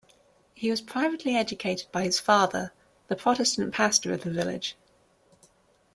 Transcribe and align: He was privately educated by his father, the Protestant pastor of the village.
He 0.55 0.71
was 0.71 0.81
privately 0.81 1.35
educated 1.35 1.91
by 1.91 2.05
his 2.05 2.19
father, 2.19 2.73
the 3.07 3.15
Protestant 3.15 3.71
pastor 3.71 4.11
of 4.13 4.21
the 4.23 4.31
village. 4.31 4.75